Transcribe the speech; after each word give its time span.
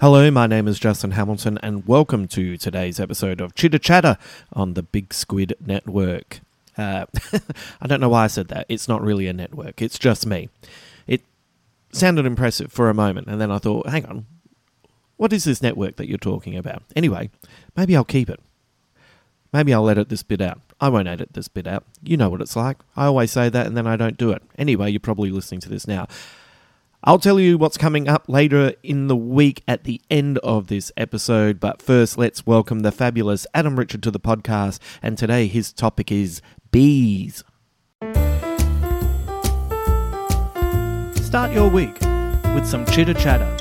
Hello, 0.00 0.30
my 0.30 0.46
name 0.46 0.68
is 0.68 0.78
Justin 0.78 1.10
Hamilton, 1.10 1.58
and 1.60 1.84
welcome 1.84 2.28
to 2.28 2.56
today's 2.56 3.00
episode 3.00 3.40
of 3.40 3.56
Chitter 3.56 3.80
Chatter 3.80 4.16
on 4.52 4.74
the 4.74 4.82
Big 4.84 5.12
Squid 5.12 5.54
Network. 5.58 6.38
Uh, 6.76 7.06
I 7.80 7.88
don't 7.88 8.00
know 8.00 8.08
why 8.08 8.22
I 8.22 8.28
said 8.28 8.46
that. 8.46 8.66
It's 8.68 8.86
not 8.86 9.02
really 9.02 9.26
a 9.26 9.32
network, 9.32 9.82
it's 9.82 9.98
just 9.98 10.24
me. 10.24 10.50
It 11.08 11.22
sounded 11.90 12.26
impressive 12.26 12.70
for 12.70 12.88
a 12.88 12.94
moment, 12.94 13.26
and 13.26 13.40
then 13.40 13.50
I 13.50 13.58
thought, 13.58 13.88
hang 13.88 14.06
on, 14.06 14.26
what 15.16 15.32
is 15.32 15.42
this 15.42 15.60
network 15.60 15.96
that 15.96 16.08
you're 16.08 16.16
talking 16.16 16.56
about? 16.56 16.84
Anyway, 16.94 17.30
maybe 17.76 17.96
I'll 17.96 18.04
keep 18.04 18.30
it. 18.30 18.38
Maybe 19.52 19.74
I'll 19.74 19.90
edit 19.90 20.10
this 20.10 20.22
bit 20.22 20.40
out. 20.40 20.60
I 20.80 20.90
won't 20.90 21.08
edit 21.08 21.32
this 21.32 21.48
bit 21.48 21.66
out. 21.66 21.82
You 22.04 22.16
know 22.16 22.28
what 22.28 22.40
it's 22.40 22.54
like. 22.54 22.76
I 22.96 23.06
always 23.06 23.32
say 23.32 23.48
that 23.48 23.66
and 23.66 23.76
then 23.76 23.88
I 23.88 23.96
don't 23.96 24.16
do 24.16 24.30
it. 24.30 24.44
Anyway, 24.56 24.92
you're 24.92 25.00
probably 25.00 25.32
listening 25.32 25.60
to 25.62 25.68
this 25.68 25.88
now. 25.88 26.06
I'll 27.04 27.20
tell 27.20 27.38
you 27.38 27.58
what's 27.58 27.78
coming 27.78 28.08
up 28.08 28.24
later 28.28 28.72
in 28.82 29.06
the 29.06 29.16
week 29.16 29.62
at 29.68 29.84
the 29.84 30.00
end 30.10 30.38
of 30.38 30.66
this 30.66 30.90
episode, 30.96 31.60
but 31.60 31.80
first 31.80 32.18
let's 32.18 32.44
welcome 32.44 32.80
the 32.80 32.90
fabulous 32.90 33.46
Adam 33.54 33.78
Richard 33.78 34.02
to 34.02 34.10
the 34.10 34.18
podcast. 34.18 34.80
And 35.00 35.16
today 35.16 35.46
his 35.46 35.72
topic 35.72 36.10
is 36.10 36.42
bees. 36.72 37.44
Start 41.22 41.52
your 41.52 41.70
week 41.70 42.00
with 42.52 42.66
some 42.66 42.84
chitter 42.86 43.14
chatter. 43.14 43.57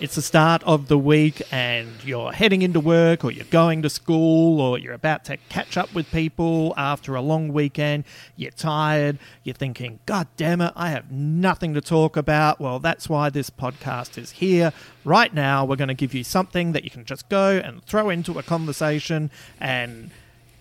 It's 0.00 0.14
the 0.14 0.22
start 0.22 0.62
of 0.62 0.86
the 0.86 0.96
week, 0.96 1.42
and 1.50 1.90
you're 2.04 2.30
heading 2.30 2.62
into 2.62 2.78
work, 2.78 3.24
or 3.24 3.32
you're 3.32 3.44
going 3.46 3.82
to 3.82 3.90
school, 3.90 4.60
or 4.60 4.78
you're 4.78 4.92
about 4.92 5.24
to 5.24 5.38
catch 5.48 5.76
up 5.76 5.92
with 5.92 6.08
people 6.12 6.72
after 6.76 7.16
a 7.16 7.20
long 7.20 7.52
weekend. 7.52 8.04
You're 8.36 8.52
tired, 8.52 9.18
you're 9.42 9.56
thinking, 9.56 9.98
God 10.06 10.28
damn 10.36 10.60
it, 10.60 10.72
I 10.76 10.90
have 10.90 11.10
nothing 11.10 11.74
to 11.74 11.80
talk 11.80 12.16
about. 12.16 12.60
Well, 12.60 12.78
that's 12.78 13.08
why 13.08 13.28
this 13.28 13.50
podcast 13.50 14.16
is 14.16 14.30
here. 14.30 14.72
Right 15.04 15.34
now, 15.34 15.64
we're 15.64 15.74
going 15.74 15.88
to 15.88 15.94
give 15.94 16.14
you 16.14 16.22
something 16.22 16.70
that 16.72 16.84
you 16.84 16.90
can 16.90 17.04
just 17.04 17.28
go 17.28 17.58
and 17.58 17.84
throw 17.84 18.08
into 18.08 18.38
a 18.38 18.44
conversation 18.44 19.32
and 19.58 20.12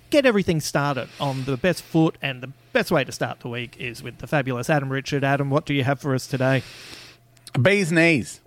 get 0.10 0.26
everything 0.26 0.60
started 0.60 1.10
on 1.20 1.46
the 1.46 1.58
best 1.58 1.84
foot. 1.84 2.18
And 2.24 2.42
the 2.42 2.52
best 2.74 2.90
way 2.90 3.04
to 3.04 3.12
start 3.12 3.42
the 3.42 3.50
week 3.50 3.78
is 3.78 4.02
with 4.02 4.18
the 4.18 4.26
fabulous 4.26 4.68
Adam 4.68 4.92
Richard. 4.92 5.24
Adam, 5.24 5.52
what 5.52 5.68
do 5.68 5.76
you 5.76 5.84
have 5.84 6.00
for 6.00 6.16
us 6.16 6.26
today? 6.26 6.64
Bee's 7.62 7.92
knees. 7.92 8.42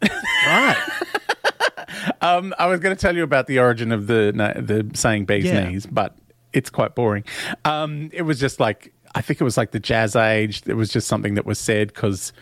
Right. 0.46 0.76
um, 2.20 2.54
I 2.58 2.66
was 2.66 2.80
going 2.80 2.94
to 2.94 3.00
tell 3.00 3.16
you 3.16 3.22
about 3.22 3.46
the 3.46 3.58
origin 3.58 3.92
of 3.92 4.06
the 4.06 4.32
the 4.56 4.90
saying 4.96 5.24
bee's 5.26 5.44
Yeah. 5.44 5.68
knees, 5.68 5.86
but 5.86 6.16
it's 6.52 6.70
quite 6.70 6.94
boring. 6.94 7.24
Um, 7.64 8.10
it 8.12 8.22
was 8.22 8.38
just 8.40 8.60
like 8.60 8.92
I 9.14 9.22
think 9.22 9.40
it 9.40 9.44
was 9.44 9.56
like 9.56 9.72
the 9.72 9.80
jazz 9.80 10.14
age. 10.16 10.62
It 10.66 10.74
was 10.74 10.90
just 10.90 11.08
something 11.08 11.34
that 11.34 11.44
was 11.44 11.58
said 11.58 11.88
because, 11.88 12.32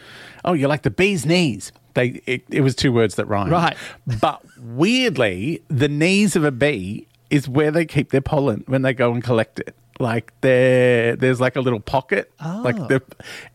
oh, 0.45 0.53
you're 0.53 0.69
like 0.69 0.83
the 0.83 0.91
bee's 0.91 1.25
knees. 1.25 1.73
They 1.95 2.21
it, 2.27 2.45
it 2.51 2.61
was 2.61 2.75
two 2.75 2.93
words 2.93 3.15
that 3.17 3.27
rhyme. 3.27 3.51
Right. 3.51 3.77
But 4.21 4.43
weirdly, 4.59 5.63
the 5.69 5.89
knees 5.89 6.37
of 6.37 6.45
a 6.45 6.53
bee 6.53 7.07
is 7.31 7.49
where 7.49 7.71
they 7.71 7.85
keep 7.85 8.11
their 8.11 8.21
pollen 8.21 8.65
when 8.67 8.83
they 8.83 8.95
go 8.95 9.13
and 9.13 9.23
collect 9.23 9.61
it. 9.61 9.75
Like 10.01 10.33
there, 10.43 11.17
there's 11.17 11.41
like 11.41 11.57
a 11.57 11.61
little 11.61 11.81
pocket. 11.81 12.31
Oh. 12.41 12.63
Like 12.65 13.03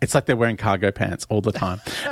it's 0.01 0.13
like 0.13 0.25
they're 0.25 0.35
wearing 0.35 0.57
cargo 0.57 0.91
pants 0.91 1.25
all 1.29 1.41
the 1.41 1.53
time. 1.53 1.79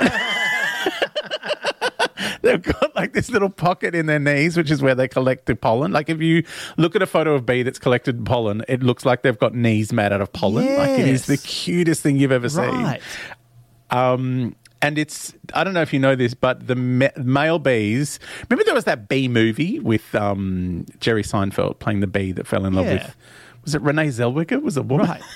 They've 2.42 2.60
got 2.62 2.94
like 2.94 3.12
this 3.12 3.30
little 3.30 3.48
pocket 3.50 3.94
in 3.94 4.06
their 4.06 4.18
knees, 4.18 4.56
which 4.56 4.70
is 4.70 4.82
where 4.82 4.94
they 4.94 5.08
collect 5.08 5.46
the 5.46 5.54
pollen. 5.56 5.92
Like 5.92 6.08
if 6.10 6.20
you 6.20 6.42
look 6.76 6.94
at 6.96 7.02
a 7.02 7.06
photo 7.06 7.34
of 7.34 7.46
bee 7.46 7.62
that's 7.62 7.78
collected 7.78 8.24
pollen, 8.26 8.64
it 8.68 8.82
looks 8.82 9.04
like 9.06 9.22
they've 9.22 9.38
got 9.38 9.54
knees 9.54 9.92
made 9.92 10.12
out 10.12 10.20
of 10.20 10.32
pollen. 10.32 10.66
Like 10.76 10.90
it 10.98 11.08
is 11.08 11.26
the 11.26 11.36
cutest 11.38 12.02
thing 12.02 12.16
you've 12.16 12.32
ever 12.32 12.48
Right. 12.48 13.00
seen. 13.00 13.98
Um, 13.98 14.56
and 14.80 14.98
it's 14.98 15.32
I 15.54 15.62
don't 15.62 15.74
know 15.74 15.82
if 15.82 15.92
you 15.92 16.00
know 16.00 16.16
this, 16.16 16.34
but 16.34 16.66
the 16.66 16.74
ma- 16.74 17.08
male 17.16 17.58
bees. 17.60 18.18
Remember 18.50 18.64
there 18.64 18.74
was 18.74 18.84
that 18.84 19.08
bee 19.08 19.28
movie 19.28 19.78
with 19.78 20.12
um, 20.14 20.86
Jerry 20.98 21.22
Seinfeld 21.22 21.78
playing 21.78 22.00
the 22.00 22.06
bee 22.08 22.32
that 22.32 22.46
fell 22.48 22.64
in 22.66 22.72
love 22.74 22.86
Yeah. 22.86 22.94
with. 22.94 23.16
Was 23.64 23.74
it 23.76 23.82
Renee 23.82 24.08
Zellweger? 24.08 24.60
Was 24.60 24.76
a 24.76 24.82
woman? 24.82 25.06
Right. 25.06 25.22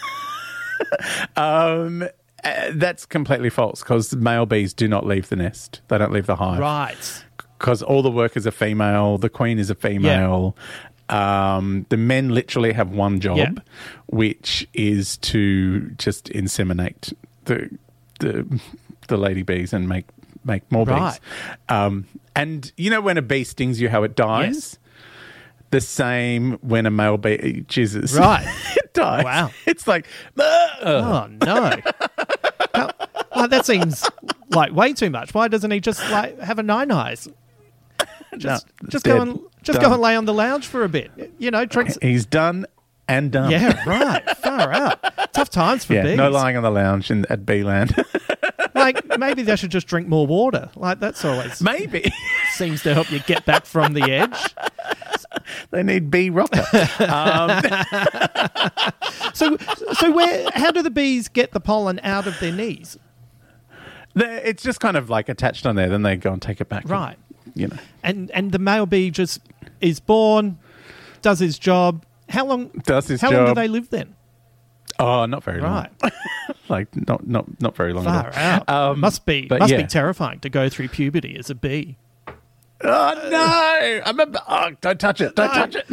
Um, 1.37 2.06
uh, 2.46 2.70
that's 2.74 3.04
completely 3.06 3.50
false 3.50 3.80
because 3.80 4.14
male 4.14 4.46
bees 4.46 4.72
do 4.74 4.88
not 4.88 5.06
leave 5.06 5.28
the 5.28 5.36
nest. 5.36 5.80
They 5.88 5.98
don't 5.98 6.12
leave 6.12 6.26
the 6.26 6.36
hive 6.36 6.58
Right. 6.60 7.24
because 7.58 7.82
all 7.82 8.02
the 8.02 8.10
workers 8.10 8.46
are 8.46 8.50
female. 8.52 9.18
The 9.18 9.28
queen 9.30 9.58
is 9.58 9.70
a 9.70 9.74
female. 9.74 10.56
Um, 11.08 11.86
the 11.88 11.96
men 11.96 12.30
literally 12.30 12.72
have 12.72 12.90
one 12.90 13.20
job, 13.20 13.36
Yeah. 13.38 13.50
which 14.06 14.66
is 14.74 15.16
to 15.18 15.90
just 15.98 16.26
inseminate 16.30 17.12
the 17.44 17.70
the 18.18 18.60
the 19.08 19.16
lady 19.16 19.42
bees 19.42 19.72
and 19.72 19.88
make 19.88 20.06
make 20.44 20.70
more 20.72 20.84
Right. 20.84 21.12
bees. 21.12 21.20
Um, 21.68 22.06
and 22.34 22.72
you 22.76 22.90
know 22.90 23.00
when 23.00 23.16
a 23.18 23.22
bee 23.22 23.44
stings 23.44 23.80
you, 23.80 23.88
how 23.88 24.02
it 24.02 24.16
dies. 24.16 24.54
Yes. 24.54 24.78
The 25.70 25.80
same 25.80 26.52
when 26.60 26.86
a 26.86 26.90
male 26.90 27.18
bee 27.18 27.64
jizzes. 27.68 28.18
Right. 28.18 28.46
it 28.76 28.94
dies. 28.94 29.24
Wow. 29.24 29.50
It's 29.66 29.86
like. 29.86 30.06
Oh 30.38 31.28
no! 31.44 31.72
Well, 33.50 33.58
that 33.58 33.66
seems 33.66 34.04
like 34.50 34.72
way 34.72 34.93
too 34.93 35.08
much. 35.10 35.32
Why 35.32 35.46
doesn't 35.48 35.70
he 35.70 35.78
just 35.81 36.00
like 36.10 36.38
have 36.40 36.58
a 36.58 36.62
nine 36.64 36.90
eyes? 36.90 37.28
Just, 38.37 38.66
No, 38.82 38.88
just 38.90 39.04
go 39.04 39.22
and 39.22 39.40
just 39.62 39.81
go 39.81 39.90
and 39.93 40.02
lay 40.02 40.14
on 40.14 40.26
the 40.26 40.34
lounge 40.34 40.66
for 40.66 40.84
a 40.84 40.88
bit. 40.90 41.10
You 41.38 41.50
know, 41.50 41.64
drink. 41.64 41.90
He's 42.02 42.26
done 42.26 42.66
and 43.08 43.32
done. 43.32 43.50
Yeah, 43.50 43.82
right. 43.88 44.28
Far 44.38 44.72
out. 44.75 45.32
Tough 45.32 45.48
times 45.48 45.87
for 45.87 45.94
Yeah, 45.94 46.02
bees. 46.02 46.16
no 46.19 46.28
lying 46.28 46.54
on 46.56 46.62
the 46.62 46.70
lounge 46.70 47.10
in, 47.10 47.25
at 47.31 47.46
Beeland. 47.46 48.04
Like 48.75 49.19
maybe 49.19 49.43
they 49.43 49.56
should 49.56 49.70
just 49.70 49.87
drink 49.87 50.06
more 50.06 50.26
water. 50.26 50.69
Like 50.76 51.00
that's 51.00 51.25
always 51.25 51.62
Maybe 51.62 52.12
seems 52.52 52.82
to 52.82 52.92
help 52.92 53.10
you 53.10 53.20
get 53.20 53.46
back 53.46 53.64
from 53.64 53.94
the 53.94 54.02
edge. 54.02 54.54
they 55.70 55.82
need 55.82 56.10
Berocca. 56.10 57.00
um, 57.08 57.62
So, 59.32 59.56
so 59.94 60.10
where? 60.10 60.50
How 60.54 60.72
do 60.72 60.82
the 60.82 60.90
bees 60.90 61.28
get 61.28 61.52
the 61.52 61.60
pollen 61.60 62.00
out 62.02 62.26
of 62.26 62.38
their 62.38 62.52
knees? 62.52 62.99
They- 64.16 64.42
it's 64.44 64.62
just 64.64 64.80
kind 64.80 64.96
of 64.96 65.08
like 65.08 65.28
attached 65.28 65.64
on 65.66 65.76
there. 65.76 65.88
Then 65.88 66.02
they 66.02 66.16
go 66.16 66.32
and 66.32 66.42
take 66.42 66.60
it 66.60 66.68
back. 66.68 66.88
Right. 66.88 67.16
You 67.54 67.68
know, 67.68 67.76
And 68.02 68.30
and 68.32 68.50
the 68.50 68.58
male 68.58 68.86
bee 68.86 69.10
just 69.10 69.40
is 69.80 70.00
born, 70.00 70.58
does 71.22 71.38
his 71.38 71.58
job. 71.58 72.04
How 72.28 72.44
long? 72.44 72.68
Does 72.84 73.06
his 73.06 73.20
how 73.20 73.30
long 73.30 73.46
do 73.46 73.54
they 73.54 73.68
live 73.68 73.88
then? 73.90 74.14
Oh, 74.98 75.26
not 75.26 75.44
very 75.44 75.60
Right. 75.60 75.88
long. 76.02 76.10
like 76.68 76.88
not 77.06 77.26
not 77.26 77.44
not 77.60 77.76
very 77.76 77.92
long. 77.92 78.04
Far 78.04 78.30
at 78.34 78.68
all. 78.68 78.86
out. 78.86 78.90
Um, 78.92 79.00
must 79.00 79.24
be 79.26 79.46
must 79.48 79.70
yeah. 79.70 79.76
be 79.78 79.86
terrifying 79.86 80.40
to 80.40 80.48
go 80.48 80.68
through 80.68 80.88
puberty 80.88 81.36
as 81.38 81.48
a 81.50 81.54
bee. 81.54 81.96
Oh 82.82 83.28
no! 83.30 84.02
I'm 84.04 84.20
a, 84.20 84.26
oh, 84.48 84.70
don't 84.82 85.00
touch 85.00 85.20
it! 85.22 85.34
Don't 85.34 85.48
touch 85.48 85.76
it! 85.76 85.86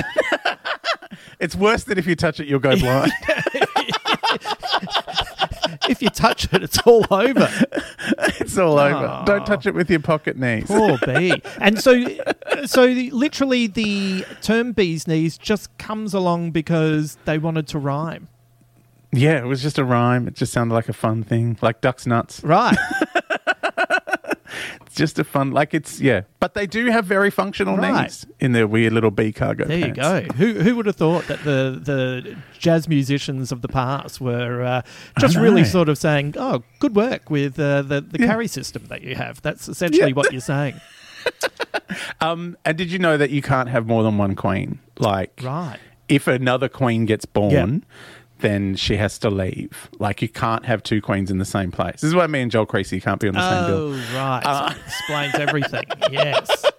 it's 1.40 1.56
worse 1.56 1.86
than 1.86 1.98
if 1.98 2.06
you 2.06 2.16
touch 2.16 2.40
it, 2.42 2.48
you'll 2.48 2.60
go 2.60 2.76
blind. 2.80 3.12
You 6.04 6.10
touch 6.10 6.52
it, 6.54 6.62
it's 6.62 6.78
all 6.80 7.06
over. 7.10 7.50
it's 8.40 8.58
all 8.58 8.78
over. 8.78 9.06
Ah. 9.08 9.24
Don't 9.24 9.46
touch 9.46 9.66
it 9.66 9.74
with 9.74 9.90
your 9.90 10.02
pocket 10.02 10.38
knees. 10.38 10.66
Poor 10.68 10.98
bee. 11.06 11.42
And 11.62 11.80
so, 11.80 12.06
so 12.66 12.94
the, 12.94 13.10
literally, 13.12 13.68
the 13.68 14.26
term 14.42 14.74
"bee's 14.74 15.08
knees" 15.08 15.38
just 15.38 15.76
comes 15.78 16.14
along 16.14 16.52
because 16.52 17.18
they 17.24 17.38
wanted 17.38 17.68
to 17.70 17.80
rhyme, 17.80 18.28
Yeah, 19.14 19.38
it 19.38 19.46
was 19.46 19.62
just 19.62 19.78
a 19.78 19.86
rhyme. 19.86 20.28
It 20.28 20.34
just 20.36 20.52
sounded 20.52 20.74
like 20.74 20.90
a 20.90 20.94
fun 20.94 21.24
thing, 21.24 21.58
like 21.62 21.80
duck's 21.80 22.06
nuts. 22.06 22.44
right? 22.44 22.78
It's 24.94 25.00
just 25.00 25.18
a 25.18 25.24
fun, 25.24 25.50
like 25.50 25.74
it's 25.74 26.00
yeah. 26.00 26.22
But 26.40 26.54
they 26.54 26.68
do 26.68 26.86
have 26.92 27.06
very 27.06 27.32
functional 27.32 27.78
Right. 27.78 28.04
knees 28.04 28.28
in 28.40 28.52
their 28.52 28.68
weird 28.68 28.94
little 28.94 29.10
bee 29.10 29.32
cargo. 29.32 29.66
There 29.66 29.88
you 29.88 29.92
go. 29.92 30.22
Who 30.36 30.54
who 30.60 30.76
would 30.76 30.86
have 30.86 30.96
thought 30.96 31.26
that 31.26 31.44
the 31.44 31.80
the 31.82 32.36
jazz 32.60 32.88
musicians 32.88 33.52
of 33.52 33.64
the 33.64 33.68
past 33.68 34.22
were 34.22 34.62
uh, 34.62 34.82
just 35.20 35.36
really 35.36 35.64
sort 35.64 35.90
of 35.90 35.98
saying, 35.98 36.36
"Oh, 36.38 36.62
good 36.78 36.96
work 36.96 37.32
with 37.32 37.60
uh, 37.60 37.82
the 37.82 38.02
the 38.02 38.20
Yeah. 38.20 38.28
carry 38.28 38.48
system 38.48 38.84
that 38.90 39.02
you 39.02 39.16
have." 39.16 39.42
That's 39.42 39.68
essentially 39.68 40.10
Yeah. 40.10 40.16
what 40.16 40.32
you're 40.32 40.42
saying, 40.42 40.80
Um, 42.22 42.56
and 42.64 42.78
did 42.78 42.92
you 42.92 43.00
know 43.00 43.18
that 43.18 43.32
you 43.32 43.42
can't 43.42 43.70
have 43.70 43.88
more 43.88 44.04
than 44.04 44.20
one 44.20 44.36
queen? 44.36 44.78
Like, 45.00 45.40
right? 45.44 45.80
if 46.08 46.28
another 46.28 46.70
queen 46.70 47.06
gets 47.08 47.26
born, 47.26 47.84
then 48.44 48.76
she 48.76 48.96
has 48.98 49.18
to 49.20 49.32
leave. 49.32 49.90
Like, 49.98 50.22
you 50.22 50.30
can't 50.30 50.64
have 50.66 50.84
two 50.84 51.02
queens 51.02 51.32
in 51.32 51.40
the 51.40 51.46
same 51.46 51.72
place. 51.72 51.96
This 52.02 52.04
is 52.10 52.14
why 52.16 52.28
me 52.28 52.42
and 52.42 52.52
Joel 52.52 52.68
Creasey 52.68 53.02
can't 53.02 53.20
be 53.20 53.28
on 53.28 53.34
the 53.34 53.42
same 53.50 53.66
bill. 53.68 53.94
Oh, 53.94 54.16
right. 54.16 54.44
Uh. 54.46 54.74
explains 54.86 55.34
everything. 55.36 55.86
Yes. 56.12 56.66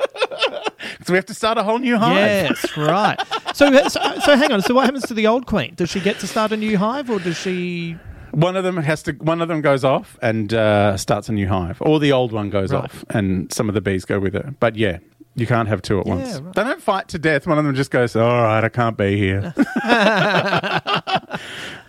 So 1.07 1.13
we 1.13 1.17
have 1.17 1.27
to 1.27 1.35
start 1.35 1.59
a 1.59 1.63
whole 1.63 1.79
new 1.79 1.97
hive. 1.99 2.17
Yes, 2.17 2.77
right. 2.79 3.19
So, 3.55 3.71
so, 3.89 4.01
so 4.21 4.37
hang 4.37 4.53
on. 4.53 4.63
So, 4.63 4.75
what 4.75 4.85
happens 4.85 5.05
to 5.07 5.15
the 5.15 5.27
old 5.27 5.45
queen? 5.47 5.75
Does 5.77 5.91
she 5.91 6.01
get 6.01 6.19
to 6.21 6.27
start 6.27 6.53
a 6.53 6.57
new 6.57 6.79
hive, 6.79 7.11
or 7.11 7.19
does 7.19 7.37
she? 7.37 7.97
One 8.31 8.57
of 8.57 8.65
them 8.65 8.77
has 8.79 9.03
to. 9.05 9.13
One 9.13 9.41
of 9.43 9.49
them 9.49 9.61
goes 9.61 9.85
off 9.85 10.19
and 10.23 10.53
uh, 10.55 10.97
starts 10.97 11.29
a 11.29 11.33
new 11.33 11.47
hive, 11.49 11.79
or 11.81 11.99
the 12.01 12.13
old 12.13 12.33
one 12.33 12.49
goes 12.49 12.73
Right. 12.73 12.85
off, 12.85 13.05
and 13.11 13.53
some 13.53 13.69
of 13.69 13.75
the 13.75 13.81
bees 13.83 14.05
go 14.07 14.19
with 14.19 14.33
her. 14.35 14.55
But 14.61 14.77
yeah, 14.77 14.99
you 15.35 15.47
can't 15.47 15.69
have 15.69 15.83
two 15.83 16.01
at 16.01 16.07
Yeah, 16.07 16.15
once. 16.15 16.41
right. 16.41 16.55
They 16.55 16.65
don't 16.65 16.83
fight 16.83 17.09
to 17.09 17.19
death. 17.19 17.47
One 17.47 17.59
of 17.59 17.65
them 17.65 17.75
just 17.75 17.91
goes, 17.91 18.15
"All 18.17 18.43
right, 18.43 18.63
I 18.65 18.69
can't 18.71 18.97
be 18.97 19.17
here." 19.19 19.53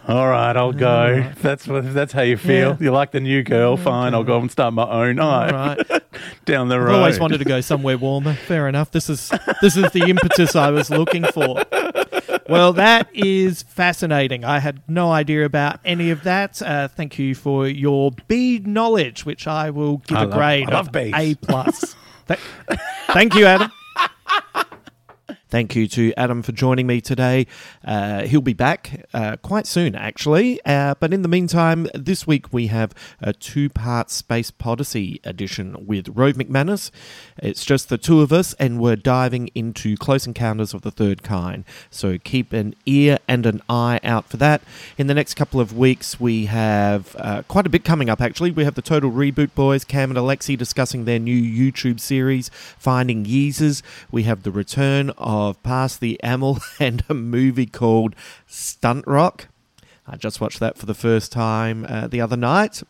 All 0.07 0.27
right, 0.27 0.55
I'll 0.55 0.71
go. 0.71 1.25
If 1.31 1.41
that's 1.41 1.67
what. 1.67 1.91
That's 1.93 2.13
how 2.13 2.21
you 2.21 2.37
feel. 2.37 2.69
Yeah. 2.71 2.77
You 2.79 2.91
like 2.91 3.11
the 3.11 3.19
new 3.19 3.41
girl? 3.41 3.75
Fine, 3.75 4.13
I'll 4.13 4.23
go 4.23 4.37
and 4.39 4.51
start 4.51 4.73
my 4.73 4.87
own 4.87 5.17
hive 5.17 5.51
Right. 5.51 6.01
down 6.45 6.69
the 6.69 6.79
road. 6.79 6.89
I've 6.93 6.99
always 6.99 7.19
wanted 7.19 7.39
to 7.39 7.45
go 7.45 7.59
somewhere 7.61 7.97
warmer. 7.97 8.35
Fair 8.35 8.67
enough. 8.67 8.91
This 8.91 9.09
is 9.09 9.31
this 9.61 9.75
is 9.75 9.91
the 9.93 10.05
impetus 10.07 10.55
I 10.55 10.69
was 10.69 10.89
looking 10.91 11.23
for. 11.25 11.63
Well, 12.47 12.73
that 12.73 13.07
is 13.15 13.63
fascinating. 13.63 14.45
I 14.45 14.59
had 14.59 14.79
no 14.87 15.11
idea 15.11 15.43
about 15.45 15.79
any 15.83 16.11
of 16.11 16.21
that. 16.23 16.61
Uh, 16.61 16.87
thank 16.87 17.17
you 17.17 17.33
for 17.33 17.67
your 17.67 18.11
bee 18.27 18.59
knowledge, 18.59 19.25
which 19.25 19.47
I 19.47 19.71
will 19.71 19.97
give 20.05 20.17
I 20.19 20.23
a 20.23 20.27
love- 20.27 20.37
grade 20.37 20.69
I 20.69 20.73
love 20.73 20.87
of. 20.89 20.95
A 20.95 21.35
plus. 21.35 21.95
Th- 22.27 22.39
thank 23.07 23.33
you, 23.33 23.47
Adam. 23.47 23.71
Thank 25.47 25.75
you 25.75 25.87
to 25.89 26.11
Adam 26.17 26.41
for 26.41 26.53
joining 26.53 26.87
me 26.87 27.01
today. 27.01 27.45
Uh, 27.83 28.23
he'll 28.23 28.41
be 28.41 28.53
back 28.53 29.05
uh, 29.13 29.37
quite 29.37 29.67
soon, 29.67 29.93
actually. 29.93 30.59
Uh, 30.65 30.95
but 30.99 31.13
in 31.13 31.21
the 31.21 31.27
meantime, 31.27 31.87
this 31.93 32.25
week 32.25 32.51
we 32.51 32.67
have 32.67 32.95
a 33.21 33.31
two 33.31 33.69
part 33.69 34.09
Space 34.09 34.49
Podyssey 34.49 35.21
edition 35.23 35.85
with 35.85 36.09
Rove 36.09 36.33
McManus. 36.35 36.89
It's 37.37 37.63
just 37.63 37.89
the 37.89 37.99
two 37.99 38.21
of 38.21 38.33
us, 38.33 38.55
and 38.55 38.79
we're 38.79 38.95
diving 38.95 39.49
into 39.53 39.95
Close 39.97 40.25
Encounters 40.25 40.73
of 40.73 40.81
the 40.81 40.89
Third 40.89 41.21
Kind. 41.21 41.63
So 41.91 42.17
keep 42.17 42.51
an 42.51 42.73
ear 42.87 43.19
and 43.27 43.45
an 43.45 43.61
eye 43.69 43.99
out 44.03 44.27
for 44.27 44.37
that. 44.37 44.63
In 44.97 45.05
the 45.05 45.13
next 45.13 45.35
couple 45.35 45.59
of 45.59 45.77
weeks, 45.77 46.19
we 46.19 46.45
have 46.45 47.15
uh, 47.19 47.43
quite 47.47 47.67
a 47.67 47.69
bit 47.69 47.85
coming 47.85 48.09
up, 48.09 48.19
actually. 48.19 48.49
We 48.49 48.63
have 48.63 48.75
the 48.75 48.81
Total 48.81 49.11
Reboot 49.11 49.53
Boys, 49.53 49.83
Cam 49.83 50.09
and 50.09 50.17
Alexi, 50.17 50.57
discussing 50.57 51.05
their 51.05 51.19
new 51.19 51.39
YouTube 51.39 51.99
series, 51.99 52.49
Finding 52.79 53.25
Yeezers. 53.25 53.83
We 54.09 54.23
have 54.23 54.41
the 54.41 54.51
return 54.51 55.11
of 55.19 55.34
Past 55.63 55.99
the 55.99 56.19
Amel 56.23 56.59
and 56.79 57.03
a 57.09 57.13
movie 57.13 57.65
called 57.65 58.15
Stunt 58.47 59.05
Rock. 59.07 59.47
I 60.07 60.17
just 60.17 60.39
watched 60.39 60.59
that 60.59 60.77
for 60.77 60.85
the 60.85 60.93
first 60.93 61.31
time 61.31 61.85
uh, 61.89 62.07
the 62.07 62.21
other 62.21 62.37
night. 62.37 62.83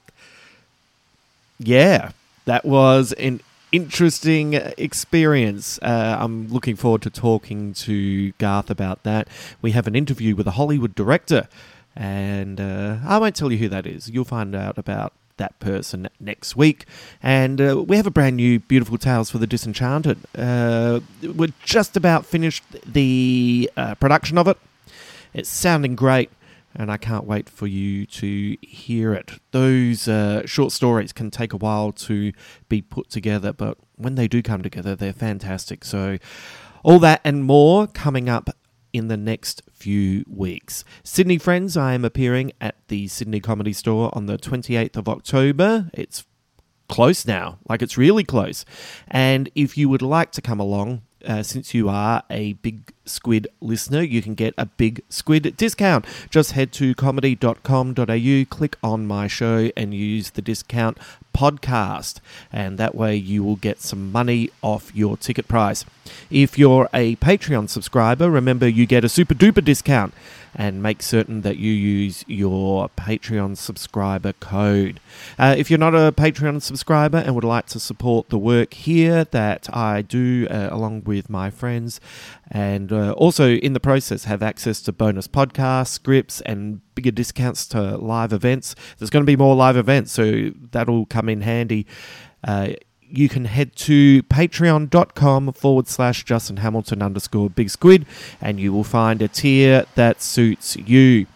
Yeah, 1.60 2.12
that 2.46 2.66
was 2.66 3.14
an 3.14 3.40
interesting 3.72 4.54
experience. 4.54 5.80
Uh, 5.82 6.18
I'm 6.20 6.48
looking 6.50 6.76
forward 6.76 7.02
to 7.04 7.10
talking 7.10 7.74
to 7.74 8.32
Garth 8.34 8.70
about 8.70 9.04
that. 9.04 9.28
We 9.62 9.72
have 9.72 9.88
an 9.88 9.96
interview 9.96 10.36
with 10.36 10.48
a 10.48 10.52
Hollywood 10.52 10.96
director, 10.96 11.48
and 11.96 12.60
uh, 12.60 12.98
I 13.06 13.18
won't 13.18 13.36
tell 13.36 13.52
you 13.52 13.58
who 13.58 13.70
that 13.70 13.86
is. 13.86 14.10
You'll 14.10 14.26
find 14.26 14.56
out 14.56 14.78
about 14.78 15.14
that 15.38 15.60
person 15.60 16.10
next 16.20 16.56
week. 16.56 16.86
And 17.22 17.60
uh, 17.62 17.84
we 17.86 17.98
have 17.98 18.08
a 18.08 18.12
brand 18.12 18.36
new 18.38 18.60
Beautiful 18.60 18.98
Tales 18.98 19.30
for 19.30 19.38
the 19.38 19.48
Disenchanted. 19.48 20.20
Uh, 20.38 21.02
we're 21.22 21.54
just 21.64 21.98
about 21.98 22.26
finished 22.26 22.64
the 22.86 23.70
uh, 23.78 23.96
production 23.96 24.38
of 24.38 24.48
it. 24.48 24.58
It's 25.34 25.50
sounding 25.50 25.96
great, 25.96 26.30
and 26.74 26.90
I 26.90 26.98
can't 26.98 27.26
wait 27.26 27.50
for 27.50 27.68
you 27.68 28.06
to 28.06 28.58
hear 28.62 29.14
it. 29.14 29.32
Those 29.52 30.08
uh, 30.08 30.46
short 30.46 30.72
stories 30.72 31.12
can 31.12 31.30
take 31.30 31.52
a 31.52 31.58
while 31.58 31.92
to 31.92 32.32
be 32.70 32.82
put 32.82 33.10
together, 33.10 33.52
but 33.52 33.78
when 33.98 34.16
they 34.16 34.28
do 34.28 34.42
come 34.42 34.62
together, 34.62 34.96
they're 34.96 35.14
fantastic. 35.14 35.84
So, 35.84 36.18
all 36.84 37.00
that 37.00 37.20
and 37.24 37.44
more 37.44 37.88
coming 37.88 38.30
up 38.30 38.50
in 38.96 39.10
the 39.10 39.18
next 39.18 39.62
few 39.74 40.24
weeks. 40.28 40.86
Sydney 41.04 41.38
friends, 41.38 41.76
I 41.76 41.94
am 41.94 42.06
appearing 42.06 42.54
at 42.62 42.76
the 42.88 43.10
Sydney 43.10 43.42
Comedy 43.42 43.74
Store 43.74 44.10
on 44.14 44.26
the 44.26 44.38
28th 44.38 44.96
of 44.96 45.10
October. 45.10 45.90
It's 45.94 46.24
close 46.88 47.28
now, 47.28 47.60
like 47.68 47.82
it's 47.82 47.98
really 47.98 48.24
close. 48.24 48.64
And 49.10 49.50
if 49.54 49.78
you 49.78 49.90
would 49.90 50.02
like 50.02 50.32
to 50.32 50.42
come 50.42 50.62
along, 50.62 51.02
uh, 51.26 51.44
since 51.44 51.74
you 51.74 51.90
are 51.90 52.24
a 52.30 52.54
Big 52.54 52.94
Squid 53.06 53.48
listener, 53.62 54.02
you 54.02 54.22
can 54.22 54.34
get 54.36 54.54
a 54.58 54.66
Big 54.66 55.02
Squid 55.10 55.56
discount. 55.58 56.06
Just 56.30 56.52
head 56.52 56.72
to 56.74 56.96
comedy.com.au, 56.96 58.46
click 58.50 58.78
on 58.84 59.08
my 59.08 59.28
show, 59.28 59.70
and 59.76 59.94
use 59.94 60.32
the 60.32 60.42
discount 60.42 60.98
podcast. 61.34 62.20
And 62.52 62.78
that 62.78 62.96
way 62.96 63.16
you 63.16 63.44
will 63.44 63.58
get 63.58 63.82
some 63.82 64.12
money 64.12 64.50
off 64.62 64.96
your 64.96 65.18
ticket 65.18 65.48
price. 65.48 65.86
If 66.30 66.58
you're 66.58 66.90
a 66.94 67.16
Patreon 67.18 67.70
subscriber, 67.70 68.30
remember 68.30 68.68
you 68.68 68.86
get 68.86 69.04
a 69.04 69.10
super 69.10 69.34
duper 69.34 69.64
discount 69.64 70.14
and 70.56 70.82
make 70.82 71.02
certain 71.02 71.42
that 71.42 71.58
you 71.58 71.72
use 71.72 72.24
your 72.28 72.90
Patreon 72.90 73.58
subscriber 73.58 74.32
code. 74.34 75.02
Uh, 75.38 75.54
if 75.58 75.70
you're 75.70 75.78
not 75.80 75.94
a 75.94 76.14
Patreon 76.14 76.62
subscriber 76.62 77.18
and 77.18 77.36
would 77.36 77.44
like 77.44 77.66
to 77.68 77.80
support 77.80 78.30
the 78.30 78.38
work 78.38 78.74
here 78.74 79.26
that 79.26 79.68
I 79.76 80.02
do 80.02 80.48
uh, 80.50 80.70
along 80.72 81.04
with 81.04 81.30
my 81.30 81.50
friends, 81.50 82.00
and 82.52 82.92
uh, 82.92 83.12
also 83.14 83.50
in 83.50 83.74
the 83.74 83.80
process 83.80 84.26
have 84.26 84.44
access 84.44 84.82
to 84.82 84.92
bonus 84.92 85.28
podcasts, 85.28 85.88
scripts, 85.88 86.42
and 86.42 86.82
bigger 86.96 87.12
discounts 87.12 87.68
to 87.68 87.98
live 87.98 88.34
events. 88.34 88.76
There's 88.98 89.10
going 89.10 89.24
to 89.24 89.28
be 89.28 89.36
more 89.36 89.56
live 89.56 89.78
events, 89.78 90.12
so 90.12 90.52
that'll 90.72 91.06
come 91.06 91.30
in 91.30 91.42
handy. 91.42 91.86
Uh, 92.44 92.74
you 93.02 93.30
can 93.30 93.46
head 93.46 93.76
to 93.76 94.24
patreon.com 94.24 95.54
forward 95.54 95.88
slash 95.88 96.24
Justin 96.24 96.58
Hamilton 96.58 97.02
underscore 97.02 97.50
Big 97.50 97.70
Squid 97.70 98.06
and 98.42 98.60
you 98.60 98.74
will 98.74 98.84
find 98.84 99.22
a 99.22 99.28
tier 99.28 99.86
that 99.96 100.22
suits 100.22 100.76
you. 100.76 101.28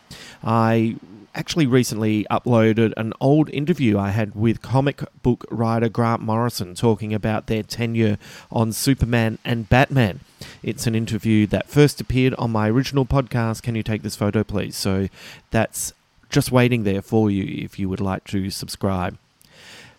I 0.43 0.97
actually 1.35 1.65
recently 1.65 2.25
uploaded 2.29 2.93
an 2.97 3.13
old 3.19 3.49
interview 3.51 3.97
I 3.97 4.09
had 4.09 4.35
with 4.35 4.61
comic 4.61 5.03
book 5.21 5.45
writer 5.49 5.89
Grant 5.89 6.21
Morrison 6.21 6.75
talking 6.75 7.13
about 7.13 7.47
their 7.47 7.63
tenure 7.63 8.17
on 8.51 8.71
Superman 8.71 9.37
and 9.43 9.69
Batman. 9.69 10.21
It's 10.63 10.87
an 10.87 10.95
interview 10.95 11.47
that 11.47 11.69
first 11.69 12.01
appeared 12.01 12.33
on 12.35 12.51
my 12.51 12.69
original 12.69 13.05
podcast, 13.05 13.63
Can 13.63 13.75
You 13.75 13.83
Take 13.83 14.01
This 14.01 14.15
Photo 14.15 14.43
Please? 14.43 14.75
So 14.75 15.07
that's 15.51 15.93
just 16.29 16.51
waiting 16.51 16.83
there 16.83 17.01
for 17.01 17.31
you 17.31 17.63
if 17.63 17.79
you 17.79 17.89
would 17.89 18.01
like 18.01 18.23
to 18.25 18.49
subscribe. 18.49 19.17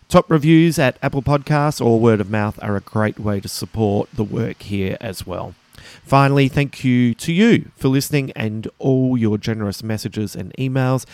Top 0.09 0.29
reviews 0.29 0.77
at 0.77 0.97
Apple 1.01 1.21
Podcasts 1.21 1.83
or 1.83 1.99
word 1.99 2.19
of 2.19 2.29
mouth 2.29 2.59
are 2.61 2.75
a 2.75 2.81
great 2.81 3.17
way 3.17 3.39
to 3.39 3.47
support 3.47 4.09
the 4.13 4.25
work 4.25 4.61
here 4.63 4.97
as 4.99 5.25
well. 5.25 5.55
Finally, 6.03 6.47
thank 6.47 6.83
you 6.83 7.13
to 7.15 7.31
you 7.33 7.71
for 7.75 7.87
listening 7.87 8.31
and 8.35 8.67
all 8.79 9.17
your 9.17 9.37
generous 9.37 9.83
messages 9.83 10.35
and 10.35 10.53
emails. 10.57 11.05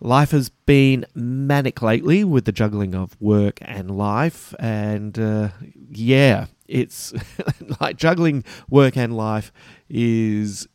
Life 0.00 0.32
has 0.32 0.50
been 0.50 1.06
manic 1.14 1.80
lately 1.80 2.24
with 2.24 2.44
the 2.44 2.52
juggling 2.52 2.94
of 2.94 3.20
work 3.20 3.58
and 3.62 3.96
life, 3.96 4.54
and 4.58 5.18
uh, 5.18 5.48
yeah, 5.90 6.46
it's 6.66 7.14
like 7.80 7.96
juggling 7.96 8.44
work 8.68 8.96
and 8.96 9.16
life 9.16 9.52
is 9.88 10.68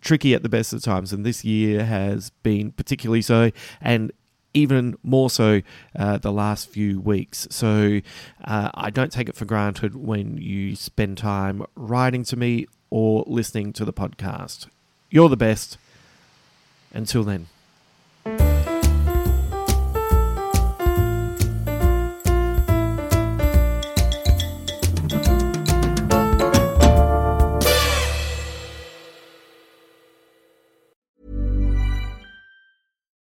tricky 0.00 0.34
at 0.34 0.42
the 0.42 0.48
best 0.48 0.72
of 0.72 0.82
times, 0.82 1.12
and 1.12 1.26
this 1.26 1.44
year 1.44 1.84
has 1.84 2.30
been 2.42 2.70
particularly 2.70 3.22
so. 3.22 3.50
And 3.80 4.12
even 4.56 4.96
more 5.02 5.28
so 5.28 5.60
uh, 5.96 6.16
the 6.16 6.32
last 6.32 6.70
few 6.70 6.98
weeks. 6.98 7.46
So 7.50 8.00
uh, 8.42 8.70
I 8.72 8.88
don't 8.88 9.12
take 9.12 9.28
it 9.28 9.36
for 9.36 9.44
granted 9.44 9.94
when 9.94 10.38
you 10.38 10.74
spend 10.76 11.18
time 11.18 11.62
writing 11.74 12.24
to 12.24 12.36
me 12.36 12.66
or 12.90 13.24
listening 13.26 13.72
to 13.74 13.84
the 13.84 13.92
podcast. 13.92 14.66
You're 15.10 15.28
the 15.28 15.36
best. 15.36 15.78
Until 16.92 17.24
then. 17.24 17.48